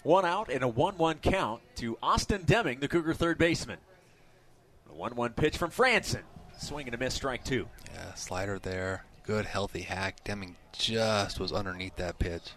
[0.04, 3.80] One out and a 1 1 count to Austin Deming, the Cougar third baseman.
[4.90, 6.22] A 1 1 pitch from Franson.
[6.58, 7.68] Swing and a miss, strike two.
[7.94, 9.06] Yeah, slider there.
[9.24, 10.24] Good, healthy hack.
[10.24, 12.52] Deming just was underneath that pitch.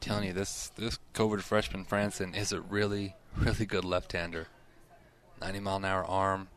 [0.00, 4.48] telling you, this this COVID freshman Franson is a really, really good left-hander.
[5.40, 6.48] 90 mile an hour arm.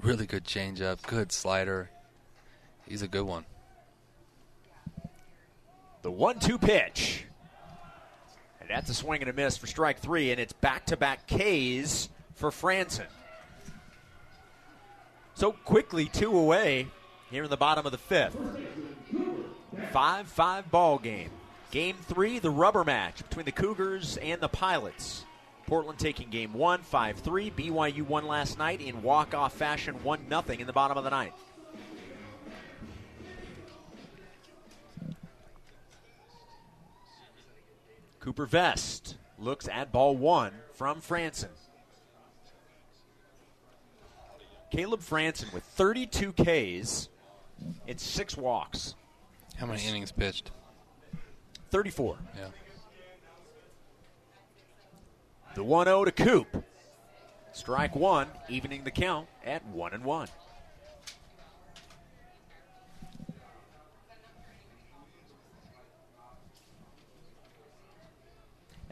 [0.00, 1.02] Really good changeup.
[1.02, 1.90] Good slider.
[2.88, 3.44] He's a good one.
[6.02, 7.26] The 1 2 pitch.
[8.68, 12.08] That's a swing and a miss for strike three, and it's back to back Ks
[12.34, 13.06] for Franson.
[15.34, 16.88] So quickly, two away
[17.30, 18.36] here in the bottom of the fifth.
[19.92, 21.30] 5 5 ball game.
[21.70, 25.24] Game three, the rubber match between the Cougars and the Pilots.
[25.66, 27.50] Portland taking game one, 5 3.
[27.50, 31.10] BYU won last night in walk off fashion, 1 0 in the bottom of the
[31.10, 31.34] ninth.
[38.26, 41.50] Cooper Vest looks at ball one from Franson.
[44.72, 47.08] Caleb Franson with 32 Ks
[47.86, 48.96] and six walks.
[49.56, 50.50] How many innings pitched?
[51.70, 52.16] 34.
[52.36, 52.48] Yeah.
[55.54, 56.64] The 1 0 to Coop.
[57.52, 60.28] Strike one, evening the count at 1 and 1.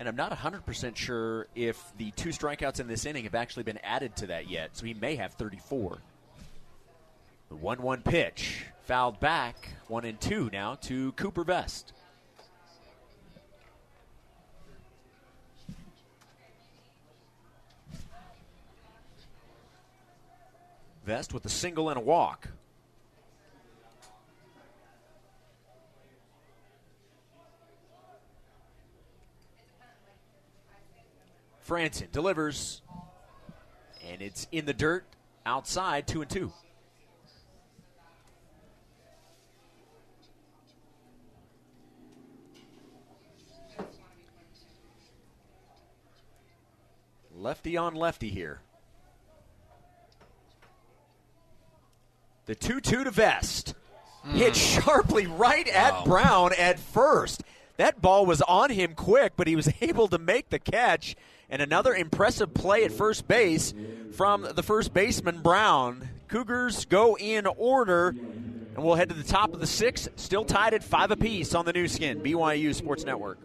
[0.05, 3.79] And I'm not 100% sure if the two strikeouts in this inning have actually been
[3.79, 5.97] added to that yet, so he may have 34.
[7.49, 11.95] The 1 1 pitch, fouled back, 1 and 2 now to Cooper Vest.
[21.07, 22.49] Vest with a single and a walk.
[31.67, 32.83] Franson delivers,
[34.11, 35.07] and it's in the dirt
[35.47, 36.53] outside, two and two.
[47.37, 48.61] Lefty on lefty here.
[52.47, 53.75] The 2 2 to Vest.
[54.33, 54.81] Hit hmm.
[54.81, 56.05] sharply right at Wow.
[56.05, 57.43] Brown at first.
[57.77, 61.17] That ball was on him quick, but he was able to make the catch.
[61.55, 63.73] And another impressive play at first base
[64.11, 66.09] from the first baseman, Brown.
[66.27, 70.75] Cougars go in order, and we'll head to the top of the sixth, still tied
[70.75, 73.39] at five apiece on the Nu Skin, BYU Sports Network.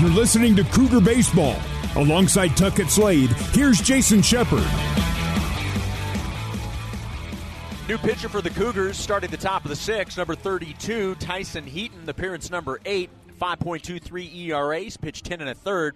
[0.00, 1.56] You're listening to Cougar Baseball.
[1.96, 4.66] Alongside Tuckett Slade, here's Jason Shepard.
[7.86, 12.08] New pitcher for the Cougars, starting the top of the sixth, number 32, Tyson Heaton,
[12.08, 15.94] appearance number 8, 5.23 ERAs, pitched 10 and a third.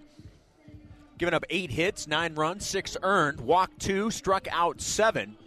[1.17, 5.37] Given up 8 hits, 9 runs, 6 earned, walked 2, struck out 7.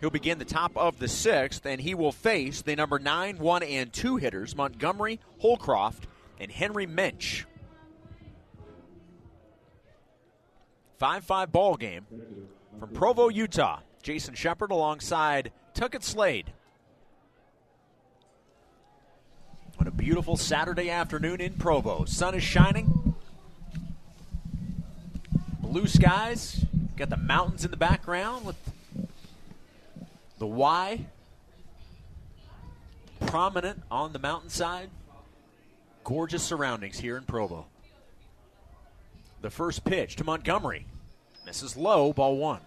[0.00, 3.62] He'll begin the top of the sixth, and he will face the number 9, 1,
[3.62, 6.06] and 2 hitters, Montgomery, Holcroft,
[6.38, 7.44] and Henry Mensch.
[10.98, 12.06] 5 5 ball game
[12.78, 13.80] from Provo, Utah.
[14.02, 16.52] Jason Shepard alongside Tuckett Slade.
[19.78, 22.04] On a beautiful Saturday afternoon in Provo.
[22.06, 22.99] Sun is shining.
[25.70, 26.64] Blue skies.
[26.96, 28.56] Got the mountains in the background with
[30.38, 31.06] the Y
[33.20, 34.90] prominent on the mountainside.
[36.02, 37.66] Gorgeous surroundings here in Provo.
[39.42, 40.86] The first pitch to Montgomery.
[41.46, 42.62] Misses low, ball one.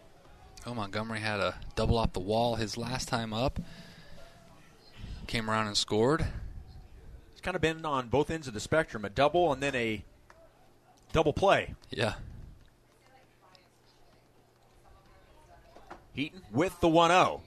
[0.65, 3.59] Oh, Montgomery had a double off the wall his last time up.
[5.27, 6.25] Came around and scored.
[7.33, 10.05] It's kind of been on both ends of the spectrum a double and then a
[11.11, 11.75] double play.
[11.89, 12.13] Yeah.
[16.13, 17.41] Heaton with the 1 0.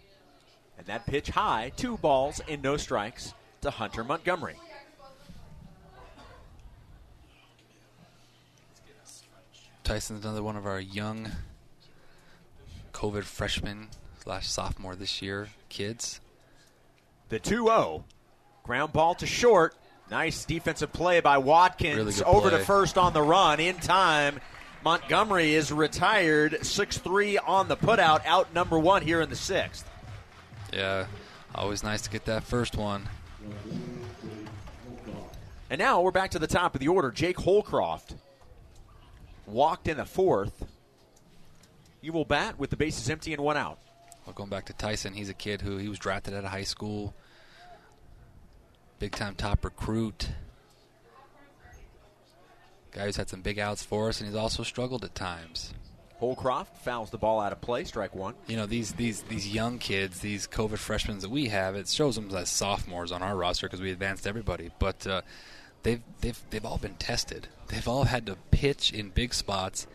[0.78, 4.56] And that pitch high, two balls and no strikes to Hunter Montgomery.
[9.84, 11.30] Tyson's another one of our young
[12.92, 13.88] COVID freshman
[14.22, 16.20] slash sophomore this year kids.
[17.28, 18.04] The 2 0.
[18.64, 19.74] Ground ball to short.
[20.10, 21.96] Nice defensive play by Watkins.
[21.96, 22.58] Really Over play.
[22.58, 23.60] to first on the run.
[23.60, 24.40] In time.
[24.87, 26.64] Montgomery is retired.
[26.64, 28.24] 6 3 on the putout.
[28.24, 29.84] Out number one here in the sixth.
[30.72, 31.07] Yeah,
[31.57, 33.09] always nice to get that first one.
[35.70, 37.11] And now we're back to the top of the order.
[37.11, 38.14] Jake Holcroft
[39.45, 40.64] walked in the fourth.
[42.01, 43.80] You will bat with the bases empty and one out.
[44.24, 46.62] Well, going back to Tyson, he's a kid who he was drafted out of high
[46.62, 47.12] school,
[49.01, 50.28] big time top recruit.
[52.97, 55.74] Guy who's had some big outs for us, and he's also struggled at times.
[56.18, 58.34] Holcroft fouls the ball out of play, strike one.
[58.47, 61.76] You know these these these young kids, these COVID freshmen that we have.
[61.76, 65.20] It shows them as sophomores on our roster because we advanced everybody, but uh,
[65.82, 67.49] they've they've they've all been tested.
[67.68, 69.86] They've all had to pitch in big spots,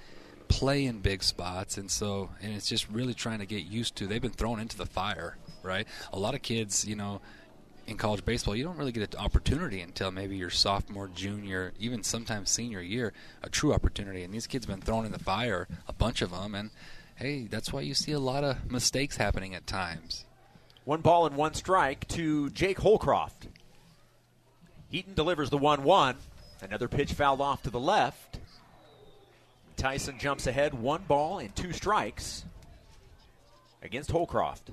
[0.47, 4.06] play in big spots, and so and it's just really trying to get used to.
[4.06, 5.88] They've been thrown into the fire, right?
[6.14, 7.20] A lot of kids, you know,
[7.92, 12.04] in college baseball, you don't really get an opportunity until maybe your sophomore, junior, even
[12.04, 13.14] sometimes senior year,
[13.44, 14.24] a true opportunity.
[14.24, 16.72] And these kids have been thrown in the fire, a bunch of them, and
[17.16, 20.26] hey, that's why you see a lot of mistakes happening at times.
[20.86, 23.48] One ball and one strike to Jake Holcroft.
[24.89, 26.16] Heaton delivers the 1 1.
[26.62, 28.39] Another pitch fouled off to the left.
[29.78, 32.46] Tyson jumps ahead, one ball and two strikes
[33.82, 34.72] against Holcroft.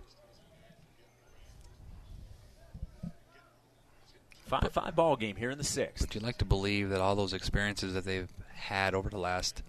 [4.49, 6.07] 5 5 ball game here in the sixth.
[6.07, 9.63] But you'd like to believe that all those experiences that they've had over the last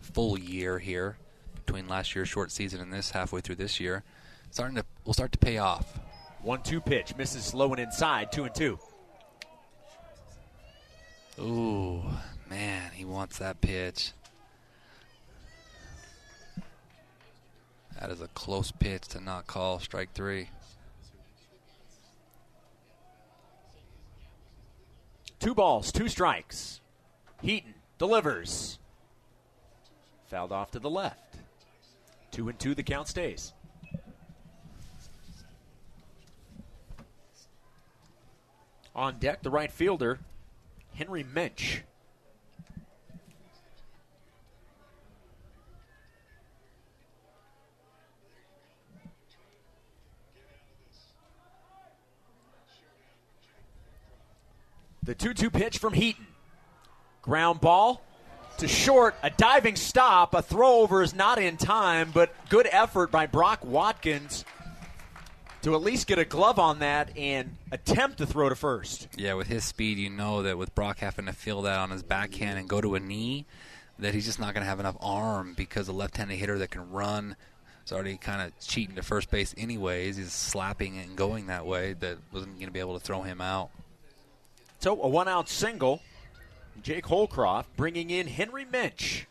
[0.00, 1.16] full year here,
[1.64, 4.02] between last year's short season and this halfway through this year,
[4.50, 5.98] starting to will start to pay off.
[6.42, 8.78] 1 2 pitch, misses low and inside, 2 and 2.
[11.40, 12.02] Ooh,
[12.50, 14.12] man, he wants that pitch.
[18.00, 20.48] That is a close pitch to not call strike three.
[25.42, 26.80] Two balls, two strikes.
[27.40, 28.78] Heaton delivers.
[30.28, 31.34] Fouled off to the left.
[32.30, 33.52] Two and two, the count stays.
[38.94, 40.20] On deck, the right fielder,
[40.94, 41.80] Henry Mensch.
[55.04, 56.26] The 2 2 pitch from Heaton.
[57.22, 58.02] Ground ball
[58.58, 59.16] to short.
[59.22, 60.34] A diving stop.
[60.34, 64.44] A throw over is not in time, but good effort by Brock Watkins
[65.62, 69.08] to at least get a glove on that and attempt to throw to first.
[69.16, 72.02] Yeah, with his speed, you know that with Brock having to feel that on his
[72.02, 73.46] backhand and go to a knee,
[73.98, 76.90] that he's just not going to have enough arm because a left-handed hitter that can
[76.90, 77.36] run
[77.84, 80.16] is already kind of cheating to first base anyways.
[80.16, 83.40] He's slapping and going that way that wasn't going to be able to throw him
[83.40, 83.70] out.
[84.82, 86.02] So a one out single.
[86.82, 89.26] Jake Holcroft bringing in Henry Minch.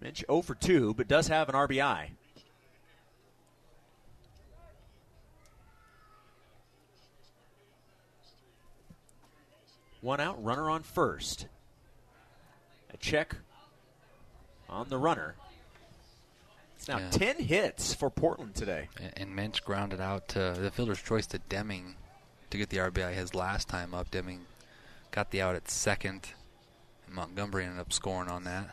[0.00, 2.12] Minch 0 for 2, but does have an RBI.
[10.00, 11.46] One out, runner on first.
[12.94, 13.36] A check
[14.70, 15.34] on the runner.
[16.80, 17.10] It's now Yeah.
[17.10, 18.88] 10 hits for Portland today.
[18.98, 21.96] And- And Minch grounded out to the fielder's choice to Deming
[22.48, 24.10] to get the RBI his last time up.
[24.10, 24.46] Deming
[25.10, 26.28] got the out at second,
[27.04, 28.70] and Montgomery ended up scoring on that.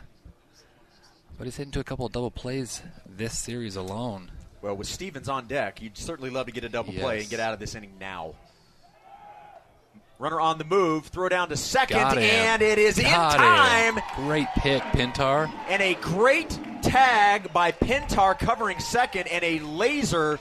[1.36, 4.30] But he's hitting to a couple of double plays this series alone.
[4.62, 7.40] Well, with Stevens on deck, you'd certainly love to get a double play and get
[7.40, 8.34] out of this inning now.
[10.18, 12.24] Runner on the move, throw down to second, Got him.
[12.24, 13.94] and it is Got in time.
[13.96, 14.02] him.
[14.16, 15.48] Great pick, Pintar.
[15.68, 20.40] And a great tag by Pintar covering second, and a laser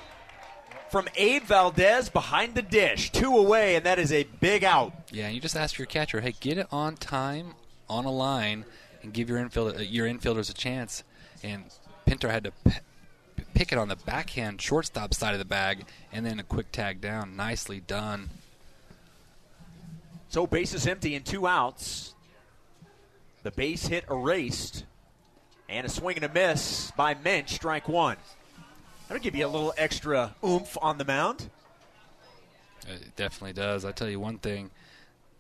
[0.90, 3.12] from Abe Valdez behind the dish.
[3.12, 4.94] Two away, and that is a big out.
[5.12, 7.54] Yeah, you just ask your catcher, hey, get it on time,
[7.88, 8.66] on a line,
[9.04, 11.04] and give your infielder, uh, your infielders a chance.
[11.44, 11.66] And
[12.08, 16.26] Pintar had to p- pick it on the backhand shortstop side of the bag, and
[16.26, 17.36] then a quick tag down.
[17.36, 18.32] Nicely done.
[20.30, 22.14] So bases empty and two outs.
[23.44, 24.86] The base hit erased.
[25.70, 28.18] And a swing and a miss by Minch, strike one.
[29.08, 31.50] That'll give you a little extra oomph on the mound.
[32.88, 33.84] It definitely does.
[33.84, 34.70] I tell you one thing,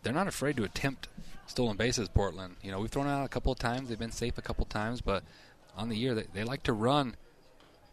[0.03, 1.07] they're not afraid to attempt
[1.47, 2.09] stolen bases.
[2.09, 3.87] Portland, you know, we've thrown it out a couple of times.
[3.89, 5.23] They've been safe a couple of times, but
[5.77, 7.15] on the year they, they like to run.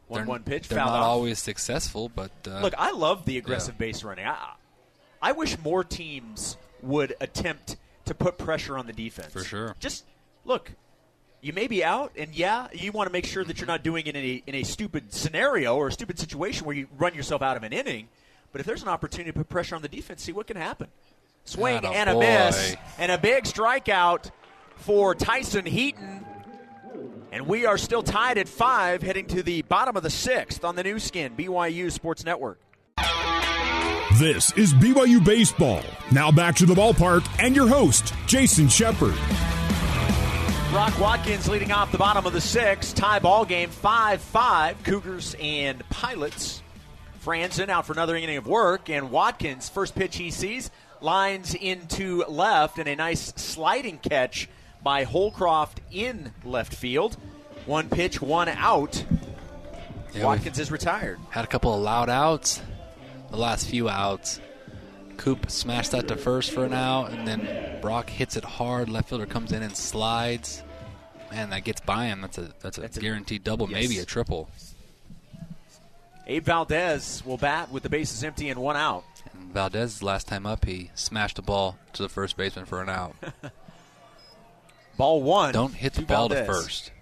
[0.09, 1.05] One they're, one pitch, They're not off.
[1.05, 4.27] always successful, but uh, Look, I love the aggressive base running.
[4.27, 4.55] I,
[5.23, 9.33] I wish more teams would attempt to put pressure on the defense.
[9.33, 9.75] For sure.
[9.81, 10.05] Just
[10.45, 10.71] look,
[11.41, 14.07] you may be out, and yeah, you want to make sure that you're not doing
[14.07, 17.43] it in a in a stupid scenario or a stupid situation where you run yourself
[17.43, 18.09] out of an inning.
[18.53, 20.89] But if there's an opportunity to put pressure on the defense, see what can happen.
[21.45, 22.21] Swing Atta and a boy.
[22.21, 24.31] miss, and a big strikeout
[24.77, 26.25] for Tyson Heaton.
[27.33, 30.77] And we are still tied at five, heading to the bottom of the sixth on
[30.77, 32.61] the Nu Skin, BYU Sports Network.
[34.19, 35.83] This is BYU Baseball.
[36.13, 39.15] Now back to the ballpark and your host, Jason Shepard.
[40.71, 42.95] Brock Watkins leading off the bottom of the sixth.
[42.95, 44.83] Tie ball game 5 5.
[44.83, 46.63] Cougars and Pilots.
[47.25, 50.71] Franson out for another inning of work, and Watkins, first pitch he sees,
[51.01, 54.49] lines into left, and a nice sliding catch
[54.83, 57.17] by Holcroft in left field.
[57.67, 59.03] One pitch, one out.
[60.13, 61.19] yeah, Watkins is retired.
[61.31, 62.61] had a couple of loud outs.
[63.31, 64.41] The last few outs,
[65.17, 68.89] Coop smashed that to first for an out, and then Brock hits it hard.
[68.89, 70.63] Left fielder comes in and slides.
[71.33, 72.21] Man, that gets by him.
[72.21, 73.75] That's a that's a That's a- guaranteed double, yes.
[73.83, 74.49] maybe a triple.
[76.27, 79.05] Abe Valdez will bat with the bases empty and one out.
[79.35, 82.89] And Valdez's last time up, he smashed the ball to the first baseman for an
[82.89, 83.15] out.
[84.97, 85.53] Ball one.
[85.53, 86.93] Don't hit the ball to first.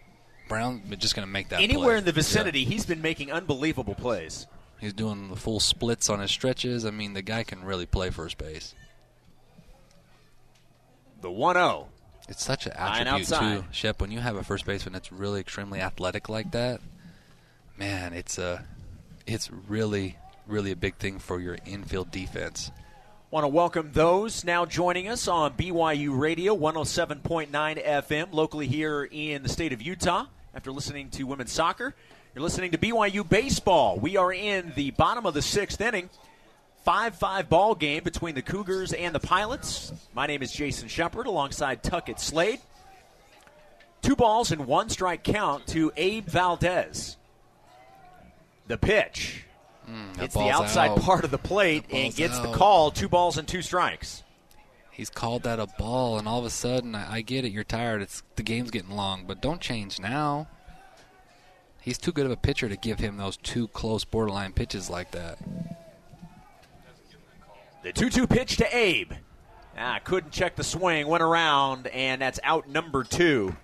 [0.48, 1.98] Brown is just going to make that Anywhere play.
[1.98, 2.14] in the Yeah.
[2.14, 4.46] vicinity, he's been making unbelievable plays.
[4.82, 6.84] He's doing the full splits on his stretches.
[6.84, 8.74] I mean, the guy can really play first base.
[11.20, 11.86] The 1 0.
[12.28, 14.00] It's such an attribute too, Shep.
[14.00, 16.80] When you have a first baseman that's really extremely athletic like that,
[17.78, 18.64] man, it's a,
[19.24, 20.18] it's really,
[20.48, 22.72] really a big thing for your infield defense.
[23.30, 27.50] Want to welcome those now joining us on BYU Radio 107.9
[27.86, 31.94] FM locally here in the state of Utah after listening to women's soccer.
[32.34, 33.98] You're listening to BYU Baseball.
[33.98, 36.08] We are in the bottom of the sixth inning.
[36.84, 39.92] 5 5 ball game between the Cougars and the Pilots.
[40.14, 42.60] My name is Jason Shepard alongside Tuckett Slade.
[44.00, 47.16] Two balls and one strike count to Abe Valdez.
[48.66, 49.44] The pitch.
[49.86, 51.00] Hmm, that It's the outside out.
[51.02, 52.90] part of the plate and gets the call.
[52.90, 54.22] Two balls and two strikes.
[54.90, 57.52] He's called that a ball, and all of a sudden, I, I get it.
[57.52, 58.02] You're tired.
[58.02, 60.48] It's the game's getting long, but don't change now.
[61.82, 65.10] He's too good of a pitcher to give him those two close borderline pitches like
[65.10, 65.38] that.
[67.82, 69.12] The 2 2 pitch to Abe.
[69.76, 73.56] Ah, couldn't check the swing, went around, and that's out number two.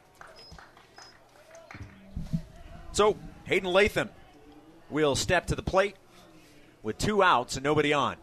[2.93, 4.11] So, Hayden Latham
[4.91, 5.95] will step to the plate
[6.83, 8.17] with two outs and nobody on.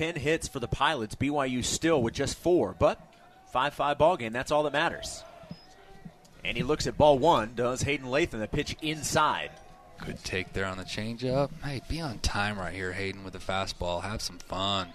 [0.00, 1.14] Ten hits for the Pilots.
[1.14, 2.98] BYU still with just four, but
[3.52, 4.32] 5 5 ball game.
[4.32, 5.22] That's all that matters.
[6.42, 7.52] And he looks at ball one.
[7.54, 9.50] Does Hayden Latham the pitch inside?
[9.98, 11.50] Good take there on the changeup.
[11.62, 14.02] Hey, be on time right here, Hayden, with the fastball.
[14.02, 14.88] Have some fun.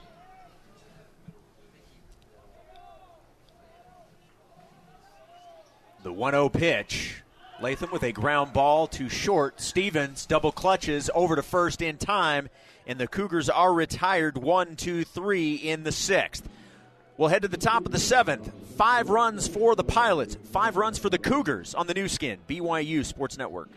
[6.01, 7.21] The 1 0 pitch.
[7.61, 9.61] Latham with a ground ball to short.
[9.61, 12.49] Stevens double clutches over to first in time,
[12.87, 16.47] and the Cougars are retired 1 2 3 in the sixth.
[17.17, 18.51] We'll head to the top of the seventh.
[18.75, 23.05] Five runs for the Pilots, five runs for the Cougars on the Nu Skin, BYU
[23.05, 23.69] Sports Network.